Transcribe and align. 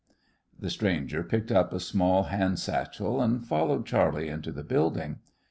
The 0.59 0.71
stranger 0.71 1.21
picked 1.21 1.51
up 1.51 1.71
a 1.71 1.79
small 1.79 2.23
hand 2.23 2.57
satchel 2.57 3.21
and 3.21 3.45
followed 3.45 3.85
Charley 3.85 4.29
into 4.29 4.51
the 4.51 4.63
building. 4.63 5.19